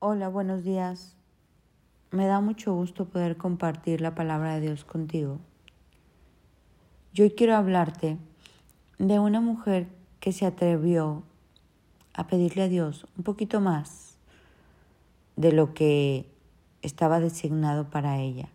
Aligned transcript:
Hola, 0.00 0.28
buenos 0.28 0.62
días. 0.62 1.16
Me 2.12 2.28
da 2.28 2.40
mucho 2.40 2.72
gusto 2.72 3.06
poder 3.06 3.36
compartir 3.36 4.00
la 4.00 4.14
palabra 4.14 4.54
de 4.54 4.60
Dios 4.60 4.84
contigo. 4.84 5.40
Yo 7.12 7.34
quiero 7.34 7.56
hablarte 7.56 8.16
de 9.00 9.18
una 9.18 9.40
mujer 9.40 9.88
que 10.20 10.30
se 10.30 10.46
atrevió 10.46 11.24
a 12.14 12.28
pedirle 12.28 12.62
a 12.62 12.68
Dios 12.68 13.08
un 13.16 13.24
poquito 13.24 13.60
más 13.60 14.18
de 15.34 15.50
lo 15.50 15.74
que 15.74 16.30
estaba 16.82 17.18
designado 17.18 17.90
para 17.90 18.20
ella. 18.20 18.50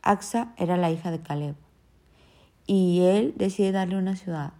Axa 0.00 0.54
era 0.56 0.76
la 0.76 0.92
hija 0.92 1.10
de 1.10 1.22
Caleb 1.22 1.56
y 2.68 3.00
él 3.00 3.34
decide 3.36 3.72
darle 3.72 3.98
una 3.98 4.14
ciudad. 4.14 4.52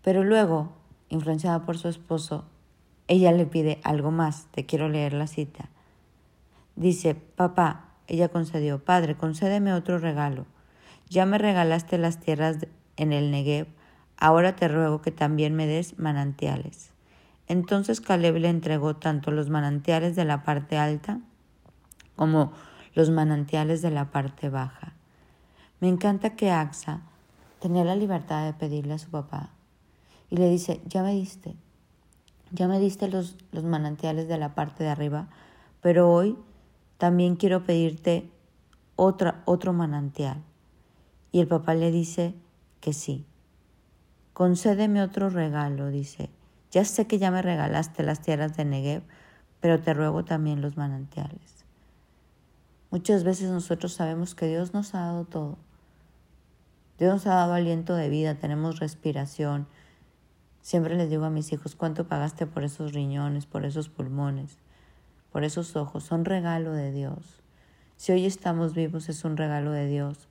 Pero 0.00 0.24
luego, 0.24 0.72
influenciada 1.10 1.66
por 1.66 1.76
su 1.76 1.88
esposo, 1.88 2.46
ella 3.10 3.32
le 3.32 3.44
pide 3.44 3.80
algo 3.82 4.12
más, 4.12 4.46
te 4.52 4.66
quiero 4.66 4.88
leer 4.88 5.14
la 5.14 5.26
cita. 5.26 5.68
Dice, 6.76 7.16
papá, 7.16 7.88
ella 8.06 8.28
concedió, 8.28 8.84
padre, 8.84 9.16
concédeme 9.16 9.74
otro 9.74 9.98
regalo. 9.98 10.46
Ya 11.08 11.26
me 11.26 11.36
regalaste 11.36 11.98
las 11.98 12.20
tierras 12.20 12.68
en 12.96 13.12
el 13.12 13.32
Negev, 13.32 13.66
ahora 14.16 14.54
te 14.54 14.68
ruego 14.68 15.02
que 15.02 15.10
también 15.10 15.56
me 15.56 15.66
des 15.66 15.98
manantiales. 15.98 16.92
Entonces 17.48 18.00
Caleb 18.00 18.36
le 18.36 18.48
entregó 18.48 18.94
tanto 18.94 19.32
los 19.32 19.50
manantiales 19.50 20.14
de 20.14 20.24
la 20.24 20.44
parte 20.44 20.78
alta 20.78 21.18
como 22.14 22.52
los 22.94 23.10
manantiales 23.10 23.82
de 23.82 23.90
la 23.90 24.12
parte 24.12 24.50
baja. 24.50 24.92
Me 25.80 25.88
encanta 25.88 26.36
que 26.36 26.52
Axa 26.52 27.00
tenía 27.58 27.82
la 27.82 27.96
libertad 27.96 28.46
de 28.46 28.52
pedirle 28.52 28.94
a 28.94 28.98
su 28.98 29.10
papá 29.10 29.50
y 30.28 30.36
le 30.36 30.48
dice, 30.48 30.80
ya 30.86 31.02
me 31.02 31.12
diste, 31.12 31.56
ya 32.52 32.68
me 32.68 32.78
diste 32.78 33.08
los, 33.08 33.36
los 33.52 33.64
manantiales 33.64 34.28
de 34.28 34.38
la 34.38 34.54
parte 34.54 34.84
de 34.84 34.90
arriba, 34.90 35.28
pero 35.80 36.12
hoy 36.12 36.36
también 36.98 37.36
quiero 37.36 37.64
pedirte 37.64 38.30
otra, 38.96 39.42
otro 39.46 39.72
manantial. 39.72 40.42
Y 41.32 41.40
el 41.40 41.48
papá 41.48 41.74
le 41.74 41.90
dice 41.90 42.34
que 42.80 42.92
sí. 42.92 43.24
Concédeme 44.32 45.02
otro 45.02 45.30
regalo, 45.30 45.88
dice. 45.88 46.30
Ya 46.70 46.84
sé 46.84 47.06
que 47.06 47.18
ya 47.18 47.30
me 47.30 47.42
regalaste 47.42 48.02
las 48.02 48.20
tierras 48.20 48.56
de 48.56 48.64
Negev, 48.64 49.02
pero 49.60 49.80
te 49.80 49.94
ruego 49.94 50.24
también 50.24 50.60
los 50.60 50.76
manantiales. 50.76 51.64
Muchas 52.90 53.24
veces 53.24 53.50
nosotros 53.50 53.92
sabemos 53.92 54.34
que 54.34 54.46
Dios 54.46 54.74
nos 54.74 54.94
ha 54.94 55.00
dado 55.00 55.24
todo. 55.24 55.58
Dios 56.98 57.12
nos 57.12 57.26
ha 57.26 57.34
dado 57.34 57.54
aliento 57.54 57.94
de 57.94 58.08
vida, 58.08 58.34
tenemos 58.34 58.78
respiración, 58.78 59.66
Siempre 60.62 60.94
les 60.96 61.08
digo 61.08 61.24
a 61.24 61.30
mis 61.30 61.52
hijos 61.52 61.74
cuánto 61.74 62.06
pagaste 62.06 62.46
por 62.46 62.64
esos 62.64 62.92
riñones, 62.92 63.46
por 63.46 63.64
esos 63.64 63.88
pulmones, 63.88 64.58
por 65.32 65.44
esos 65.44 65.74
ojos. 65.74 66.04
Son 66.04 66.24
regalo 66.24 66.72
de 66.72 66.92
Dios. 66.92 67.42
Si 67.96 68.12
hoy 68.12 68.26
estamos 68.26 68.74
vivos 68.74 69.08
es 69.08 69.24
un 69.24 69.36
regalo 69.36 69.72
de 69.72 69.86
Dios. 69.86 70.28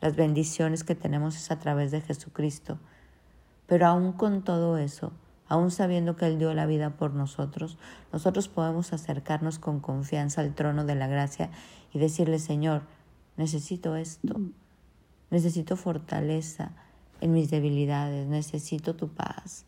Las 0.00 0.16
bendiciones 0.16 0.84
que 0.84 0.94
tenemos 0.94 1.36
es 1.36 1.50
a 1.50 1.58
través 1.58 1.90
de 1.90 2.00
Jesucristo. 2.00 2.78
Pero 3.66 3.86
aún 3.86 4.12
con 4.12 4.42
todo 4.42 4.78
eso, 4.78 5.12
aún 5.46 5.70
sabiendo 5.70 6.16
que 6.16 6.26
Él 6.26 6.38
dio 6.38 6.54
la 6.54 6.66
vida 6.66 6.90
por 6.90 7.14
nosotros, 7.14 7.78
nosotros 8.12 8.48
podemos 8.48 8.92
acercarnos 8.92 9.58
con 9.58 9.80
confianza 9.80 10.40
al 10.40 10.54
trono 10.54 10.84
de 10.84 10.94
la 10.94 11.06
gracia 11.06 11.50
y 11.92 11.98
decirle, 11.98 12.38
Señor, 12.38 12.82
necesito 13.36 13.94
esto, 13.94 14.40
necesito 15.30 15.76
fortaleza 15.76 16.72
en 17.20 17.32
mis 17.32 17.50
debilidades, 17.50 18.26
necesito 18.26 18.94
tu 18.94 19.08
paz, 19.08 19.66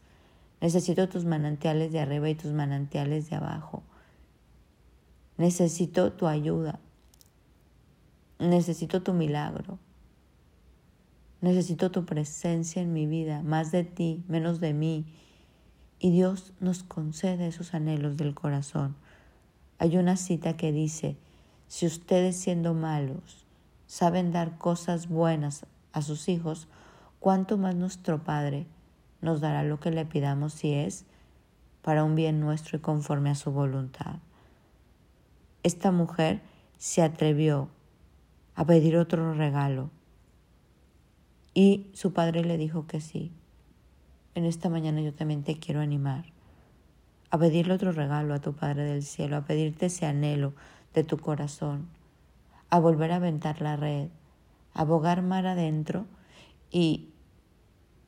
Necesito 0.60 1.08
tus 1.08 1.24
manantiales 1.24 1.90
de 1.90 2.00
arriba 2.00 2.28
y 2.28 2.34
tus 2.34 2.52
manantiales 2.52 3.30
de 3.30 3.36
abajo. 3.36 3.82
Necesito 5.38 6.12
tu 6.12 6.26
ayuda. 6.26 6.80
Necesito 8.38 9.02
tu 9.02 9.14
milagro. 9.14 9.78
Necesito 11.40 11.90
tu 11.90 12.04
presencia 12.04 12.82
en 12.82 12.92
mi 12.92 13.06
vida, 13.06 13.42
más 13.42 13.72
de 13.72 13.84
ti, 13.84 14.22
menos 14.28 14.60
de 14.60 14.74
mí. 14.74 15.06
Y 15.98 16.10
Dios 16.10 16.52
nos 16.60 16.82
concede 16.82 17.46
esos 17.46 17.72
anhelos 17.72 18.18
del 18.18 18.34
corazón. 18.34 18.96
Hay 19.78 19.96
una 19.96 20.16
cita 20.16 20.58
que 20.58 20.72
dice, 20.72 21.16
si 21.68 21.86
ustedes 21.86 22.36
siendo 22.36 22.74
malos 22.74 23.46
saben 23.86 24.30
dar 24.30 24.58
cosas 24.58 25.08
buenas 25.08 25.64
a 25.92 26.02
sus 26.02 26.28
hijos, 26.28 26.68
¿cuánto 27.20 27.56
más 27.56 27.76
nuestro 27.76 28.24
Padre 28.24 28.66
nos 29.20 29.40
dará 29.40 29.62
lo 29.62 29.78
que 29.78 29.90
le 29.90 30.04
pidamos 30.04 30.54
si 30.54 30.72
es 30.72 31.04
para 31.82 32.04
un 32.04 32.14
bien 32.14 32.40
nuestro 32.40 32.78
y 32.78 32.80
conforme 32.80 33.30
a 33.30 33.34
su 33.34 33.52
voluntad. 33.52 34.16
Esta 35.62 35.90
mujer 35.90 36.40
se 36.78 37.02
atrevió 37.02 37.68
a 38.54 38.64
pedir 38.64 38.96
otro 38.96 39.34
regalo 39.34 39.90
y 41.54 41.90
su 41.92 42.12
padre 42.12 42.44
le 42.44 42.56
dijo 42.56 42.86
que 42.86 43.00
sí. 43.00 43.32
En 44.34 44.44
esta 44.44 44.68
mañana 44.68 45.00
yo 45.00 45.12
también 45.12 45.42
te 45.42 45.58
quiero 45.58 45.80
animar 45.80 46.26
a 47.30 47.38
pedirle 47.38 47.74
otro 47.74 47.92
regalo 47.92 48.34
a 48.34 48.40
tu 48.40 48.54
Padre 48.54 48.82
del 48.84 49.04
Cielo, 49.04 49.36
a 49.36 49.44
pedirte 49.44 49.86
ese 49.86 50.04
anhelo 50.04 50.52
de 50.94 51.04
tu 51.04 51.16
corazón, 51.16 51.86
a 52.70 52.80
volver 52.80 53.12
a 53.12 53.16
aventar 53.16 53.60
la 53.60 53.76
red, 53.76 54.08
a 54.74 54.84
bogar 54.84 55.22
mar 55.22 55.46
adentro 55.46 56.06
y 56.72 57.09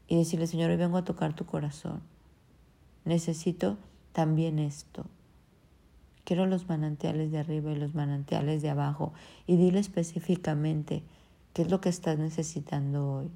y 0.09 0.17
decirle, 0.17 0.47
Señor, 0.47 0.71
hoy 0.71 0.77
vengo 0.77 0.99
a 0.99 1.05
tocar 1.05 1.35
tu 1.35 1.47
corazón. 1.47 2.03
Necesito 3.05 3.79
también 4.13 4.59
esto. 4.59 5.07
Quiero 6.25 6.47
los 6.47 6.69
manantiales 6.69 7.33
de 7.33 7.39
arriba 7.39 7.73
y 7.73 7.77
los 7.77 7.95
manantiales 7.95 8.63
de 8.63 8.71
abajo. 8.71 9.13
Y 9.47 9.57
dile 9.57 9.81
específicamente 9.81 11.03
qué 11.53 11.63
es 11.63 11.71
lo 11.71 11.81
que 11.81 11.89
estás 11.89 12.19
necesitando 12.19 13.13
hoy. 13.13 13.31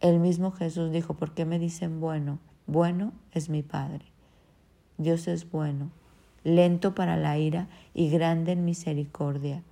El 0.00 0.20
mismo 0.20 0.52
Jesús 0.52 0.90
dijo, 0.90 1.14
¿por 1.14 1.32
qué 1.32 1.44
me 1.44 1.58
dicen 1.58 2.00
bueno? 2.00 2.38
Bueno 2.66 3.12
es 3.32 3.48
mi 3.48 3.62
Padre. 3.62 4.06
Dios 4.96 5.28
es 5.28 5.50
bueno, 5.50 5.90
lento 6.44 6.94
para 6.94 7.16
la 7.16 7.38
ira 7.38 7.68
y 7.94 8.08
grande 8.10 8.52
en 8.52 8.64
misericordia. 8.64 9.62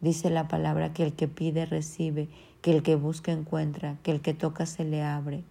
Dice 0.00 0.30
la 0.30 0.48
palabra 0.48 0.92
que 0.92 1.02
el 1.02 1.14
que 1.14 1.28
pide 1.28 1.66
recibe 1.66 2.28
que 2.62 2.72
el 2.72 2.82
que 2.82 2.96
busca 2.96 3.32
encuentra, 3.32 3.96
que 4.02 4.10
el 4.10 4.20
que 4.20 4.34
toca 4.34 4.66
se 4.66 4.84
le 4.84 5.02
abre. 5.02 5.44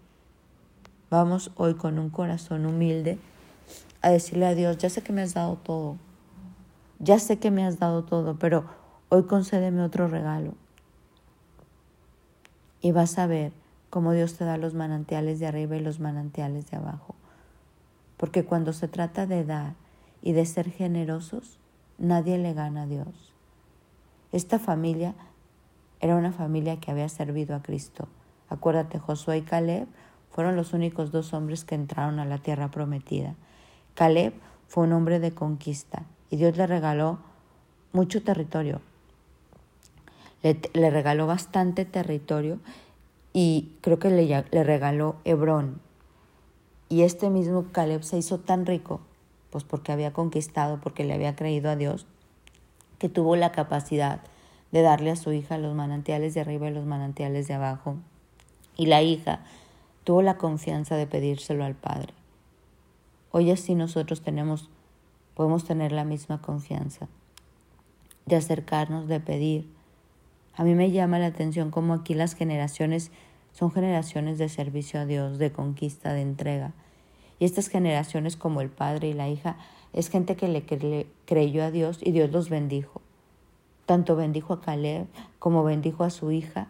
Vamos 1.10 1.52
hoy 1.56 1.76
con 1.76 2.00
un 2.00 2.10
corazón 2.10 2.66
humilde 2.66 3.18
a 4.02 4.10
decirle 4.10 4.46
a 4.46 4.56
Dios, 4.56 4.78
ya 4.78 4.90
sé 4.90 5.02
que 5.02 5.14
me 5.14 5.22
has 5.22 5.34
dado 5.34 5.56
todo, 5.56 5.98
ya 7.00 7.20
sé 7.20 7.40
que 7.40 7.52
me 7.52 7.66
has 7.66 7.80
dado 7.80 8.04
todo, 8.04 8.38
pero 8.38 8.66
hoy 9.10 9.24
concédeme 9.24 9.84
otro 9.84 10.08
regalo. 10.08 10.54
Y 12.82 12.92
vas 12.92 13.18
a 13.18 13.28
ver 13.28 13.52
cómo 13.90 14.12
Dios 14.12 14.36
te 14.36 14.46
da 14.46 14.58
los 14.58 14.74
manantiales 14.74 15.40
de 15.40 15.48
arriba 15.48 15.76
y 15.78 15.80
los 15.82 16.00
manantiales 16.00 16.70
de 16.70 16.78
abajo. 16.78 17.16
Porque 18.18 18.44
cuando 18.44 18.74
se 18.74 18.88
trata 18.88 19.26
de 19.26 19.46
dar 19.46 19.76
y 20.22 20.34
de 20.34 20.46
ser 20.46 20.70
generosos, 20.70 21.60
nadie 21.98 22.38
le 22.38 22.54
gana 22.54 22.84
a 22.84 22.88
Dios. 22.88 23.34
Esta 24.32 24.60
familia 24.60 25.16
era 26.00 26.16
una 26.16 26.32
familia 26.32 26.80
que 26.80 26.92
había 26.92 27.10
servido 27.10 27.56
a 27.56 27.62
Cristo. 27.62 28.08
Acuérdate, 28.50 29.00
Josué 29.00 29.38
y 29.38 29.42
Caleb 29.42 29.88
fueron 30.32 30.56
los 30.56 30.74
únicos 30.74 31.12
dos 31.12 31.34
hombres 31.34 31.66
que 31.66 31.76
entraron 31.76 32.20
a 32.20 32.26
la 32.26 32.38
tierra 32.38 32.70
prometida. 32.70 33.36
Caleb 33.96 34.34
fue 34.68 34.84
un 34.84 34.94
hombre 34.94 35.20
de 35.20 35.34
conquista 35.34 36.04
y 36.30 36.38
Dios 36.38 36.56
le 36.58 36.68
regaló 36.68 37.20
mucho 37.94 38.24
territorio. 38.24 38.82
Le, 40.44 40.90
regaló 40.92 41.26
bastante 41.26 41.84
territorio 41.84 42.60
y 43.34 43.74
creo 43.82 44.00
que 44.00 44.10
le, 44.10 44.46
le 44.52 44.64
regaló 44.64 45.16
Hebrón. 45.26 45.82
Y 46.90 47.02
este 47.02 47.30
mismo 47.30 47.66
Caleb 47.72 48.04
se 48.04 48.18
hizo 48.18 48.40
tan 48.40 48.66
rico, 48.66 49.02
pues 49.50 49.64
porque 49.64 49.92
había 49.92 50.14
conquistado, 50.14 50.80
porque 50.80 51.04
le 51.04 51.16
había 51.16 51.36
creído 51.36 51.70
a 51.70 51.76
Dios, 51.76 52.06
que 53.00 53.10
tuvo 53.10 53.36
la 53.36 53.52
capacidad 53.52 54.22
de 54.72 54.82
darle 54.82 55.12
a 55.12 55.16
su 55.16 55.32
hija 55.32 55.58
los 55.58 55.76
manantiales 55.76 56.34
de 56.34 56.42
arriba 56.42 56.70
y 56.70 56.74
los 56.74 56.86
manantiales 56.86 57.48
de 57.48 57.54
abajo. 57.54 57.98
Y 58.76 58.88
la 58.88 59.02
hija 59.02 59.40
tuvo 60.04 60.22
la 60.22 60.38
confianza 60.38 60.96
de 60.96 61.08
pedírselo 61.08 61.64
al 61.66 61.76
Padre. 61.76 62.14
Hoy 63.32 63.52
así 63.52 63.76
nosotros 63.76 64.22
tenemos, 64.22 64.70
podemos 65.36 65.66
tener 65.66 65.92
la 65.92 66.04
misma 66.04 66.42
confianza 66.42 67.08
de 68.26 68.36
acercarnos, 68.36 69.08
de 69.08 69.20
pedir. 69.20 69.70
A 70.56 70.64
mí 70.64 70.76
me 70.76 70.92
llama 70.92 71.20
la 71.20 71.28
atención 71.28 71.72
cómo 71.72 71.94
aquí 71.94 72.14
las 72.14 72.36
generaciones 72.36 73.12
son 73.54 73.72
generaciones 73.72 74.38
de 74.38 74.50
servicio 74.50 75.00
a 75.00 75.06
Dios, 75.06 75.40
de 75.40 75.52
conquista, 75.52 76.14
de 76.14 76.22
entrega. 76.22 76.74
Y 77.40 77.46
estas 77.46 77.70
generaciones 77.70 78.36
como 78.36 78.62
el 78.62 78.70
padre 78.70 79.10
y 79.10 79.14
la 79.14 79.30
hija 79.30 79.58
es 79.94 80.10
gente 80.10 80.36
que 80.36 80.48
le 80.48 81.08
creyó 81.26 81.64
a 81.64 81.72
Dios 81.72 82.00
y 82.02 82.12
Dios 82.12 82.32
los 82.32 82.50
bendijo. 82.50 83.02
Tanto 83.88 84.18
bendijo 84.18 84.52
a 84.52 84.60
Caleb 84.60 85.08
como 85.40 85.64
bendijo 85.64 86.04
a 86.04 86.10
su 86.10 86.30
hija 86.32 86.68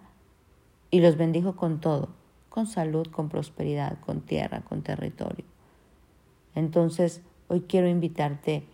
y 0.91 1.01
los 1.01 1.17
bendijo 1.17 1.55
con 1.55 1.79
todo, 1.79 2.09
con 2.49 2.67
salud, 2.67 3.07
con 3.07 3.27
prosperidad, 3.27 3.99
con 4.01 4.21
tierra, 4.21 4.61
con 4.61 4.83
territorio. 4.83 5.43
Entonces, 6.53 7.23
hoy 7.47 7.61
quiero 7.61 7.87
invitarte, 7.87 8.67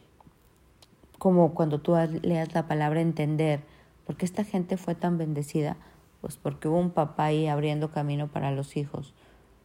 como 1.20 1.54
cuando 1.54 1.80
tú 1.80 1.96
leas 2.22 2.54
la 2.54 2.68
palabra 2.68 3.00
entender, 3.00 3.62
¿por 4.06 4.18
qué 4.18 4.26
esta 4.26 4.44
gente 4.44 4.76
fue 4.76 4.94
tan 4.94 5.18
bendecida? 5.18 5.78
Pues 6.20 6.36
porque 6.36 6.68
hubo 6.68 6.80
un 6.80 6.92
papá 6.92 7.28
ahí 7.28 7.48
abriendo 7.48 7.92
camino 7.92 8.28
para 8.28 8.52
los 8.52 8.76
hijos. 8.76 9.14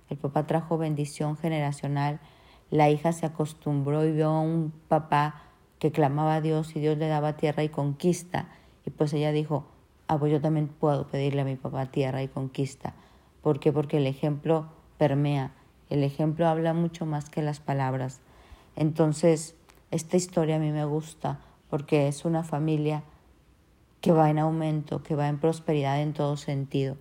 El 0.09 0.19
papá 0.19 0.47
trajo 0.47 0.79
bendición 0.79 1.37
generacional, 1.37 2.21
la 2.71 2.91
hija 2.91 3.11
se 3.11 3.27
acostumbró 3.27 4.05
y 4.05 4.13
vio 4.13 4.29
a 4.29 4.41
un 4.41 4.73
papá 4.87 5.43
que 5.81 5.91
clamaba 5.91 6.37
a 6.37 6.41
Dios 6.41 6.77
y 6.77 6.81
Dios 6.81 6.97
le 6.97 7.09
daba 7.09 7.37
tierra 7.37 7.65
y 7.65 7.71
conquista. 7.71 8.47
Y 8.89 8.91
pues 8.91 9.13
ella 9.13 9.33
dijo, 9.33 9.67
ah, 10.07 10.19
pues 10.19 10.33
yo 10.33 10.41
también 10.41 10.67
puedo 10.67 11.09
pedirle 11.09 11.43
a 11.43 11.45
mi 11.45 11.57
papá 11.57 11.85
tierra 11.85 12.23
y 12.23 12.29
conquista. 12.29 12.95
¿Por 13.43 13.61
qué? 13.61 13.71
Porque 13.71 13.99
el 13.99 14.07
ejemplo 14.07 14.65
permea, 14.97 15.53
el 15.91 16.03
ejemplo 16.03 16.49
habla 16.49 16.73
mucho 16.73 17.05
más 17.05 17.29
que 17.29 17.43
las 17.43 17.61
palabras. 17.61 18.23
Entonces, 18.77 19.57
esta 19.91 20.17
historia 20.17 20.57
a 20.57 20.59
mí 20.59 20.71
me 20.71 20.87
gusta 20.87 21.39
porque 21.69 22.09
es 22.09 22.25
una 22.25 22.45
familia 22.45 23.03
que 24.01 24.13
va 24.13 24.31
en 24.31 24.39
aumento, 24.39 25.03
que 25.03 25.15
va 25.15 25.29
en 25.29 25.39
prosperidad 25.39 26.01
en 26.01 26.15
todo 26.15 26.39
sentido 26.39 26.97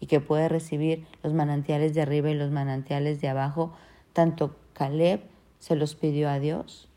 y 0.00 0.06
que 0.06 0.20
puede 0.20 0.48
recibir 0.48 1.06
los 1.22 1.34
manantiales 1.34 1.92
de 1.92 2.00
arriba 2.00 2.30
y 2.30 2.34
los 2.34 2.50
manantiales 2.50 3.20
de 3.20 3.28
abajo. 3.28 3.74
Tanto 4.14 4.56
Caleb 4.72 5.20
se 5.58 5.76
los 5.76 5.96
pidió 5.96 6.30
a 6.30 6.38
Dios 6.38 6.88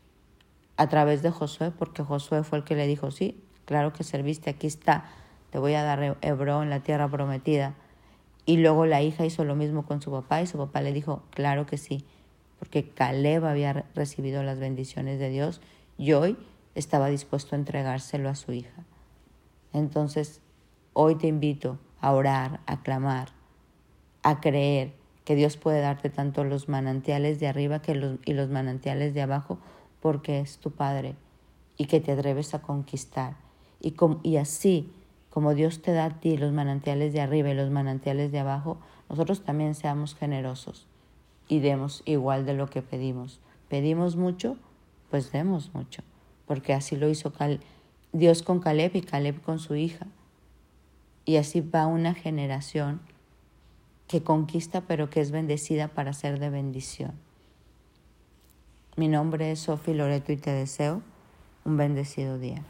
a 0.78 0.88
través 0.88 1.20
de 1.20 1.30
Josué, 1.30 1.72
porque 1.72 2.02
Josué 2.02 2.42
fue 2.42 2.56
el 2.56 2.64
que 2.64 2.74
le 2.74 2.86
dijo, 2.86 3.10
sí, 3.10 3.44
claro 3.70 3.92
que 3.92 4.02
serviste, 4.02 4.50
aquí 4.50 4.66
está, 4.66 5.04
te 5.50 5.60
voy 5.60 5.74
a 5.74 5.84
dar 5.84 6.18
Hebrón, 6.22 6.70
la 6.70 6.80
tierra 6.80 7.08
prometida. 7.08 7.76
Y 8.44 8.56
luego 8.56 8.84
la 8.84 9.00
hija 9.00 9.24
hizo 9.24 9.44
lo 9.44 9.54
mismo 9.54 9.86
con 9.86 10.02
su 10.02 10.10
papá 10.10 10.42
y 10.42 10.48
su 10.48 10.58
papá 10.58 10.80
le 10.80 10.92
dijo, 10.92 11.22
claro 11.30 11.66
que 11.66 11.78
sí, 11.78 12.04
porque 12.58 12.88
Caleb 12.90 13.44
había 13.44 13.84
recibido 13.94 14.42
las 14.42 14.58
bendiciones 14.58 15.20
de 15.20 15.28
Dios 15.28 15.60
y 15.98 16.14
hoy 16.14 16.36
estaba 16.74 17.10
dispuesto 17.10 17.54
a 17.54 17.60
entregárselo 17.60 18.28
a 18.28 18.34
su 18.34 18.50
hija. 18.50 18.82
Entonces, 19.72 20.40
hoy 20.92 21.14
te 21.14 21.28
invito 21.28 21.78
a 22.00 22.10
orar, 22.10 22.58
a 22.66 22.82
clamar, 22.82 23.28
a 24.24 24.40
creer 24.40 24.94
que 25.24 25.36
Dios 25.36 25.56
puede 25.56 25.80
darte 25.80 26.10
tanto 26.10 26.42
los 26.42 26.68
manantiales 26.68 27.38
de 27.38 27.46
arriba 27.46 27.82
que 27.82 27.94
los, 27.94 28.18
y 28.24 28.32
los 28.32 28.48
manantiales 28.48 29.14
de 29.14 29.22
abajo 29.22 29.60
porque 30.00 30.40
es 30.40 30.58
tu 30.58 30.72
Padre 30.72 31.14
y 31.76 31.84
que 31.84 32.00
te 32.00 32.10
atreves 32.10 32.52
a 32.52 32.62
conquistar. 32.62 33.49
Y, 33.80 34.36
así 34.36 34.90
como 35.30 35.54
Dios 35.54 35.80
te 35.80 35.92
da 35.92 36.04
a 36.06 36.20
ti 36.20 36.36
los 36.36 36.52
manantiales 36.52 37.12
de 37.12 37.20
arriba 37.20 37.50
y 37.50 37.54
los 37.54 37.70
manantiales 37.70 38.32
de 38.32 38.40
abajo, 38.40 38.78
nosotros 39.08 39.42
también 39.42 39.74
seamos 39.74 40.14
generosos 40.14 40.86
y 41.48 41.60
demos 41.60 42.02
igual 42.04 42.46
de 42.46 42.54
lo 42.54 42.68
que 42.68 42.82
pedimos. 42.82 43.40
Pedimos 43.68 44.16
mucho, 44.16 44.56
pues 45.10 45.32
demos 45.32 45.72
mucho, 45.74 46.02
porque 46.46 46.74
así 46.74 46.96
lo 46.96 47.08
hizo 47.08 47.32
Dios 48.12 48.42
con 48.42 48.60
Caleb 48.60 48.96
y 48.96 49.02
Caleb 49.02 49.40
con 49.40 49.58
su 49.58 49.76
hija. 49.76 50.06
Y 51.24 51.36
así 51.36 51.60
va 51.60 51.86
una 51.86 52.14
generación 52.14 53.00
que 54.08 54.22
conquista 54.22 54.80
pero 54.80 55.08
que 55.08 55.20
es 55.20 55.30
bendecida 55.30 55.88
para 55.88 56.12
ser 56.12 56.40
de 56.40 56.50
bendición. 56.50 57.12
Mi 58.96 59.06
nombre 59.06 59.52
es 59.52 59.60
Sofi 59.60 59.94
Loreto 59.94 60.32
y 60.32 60.36
te 60.36 60.50
deseo 60.50 61.02
un 61.64 61.76
bendecido 61.76 62.38
día. 62.38 62.64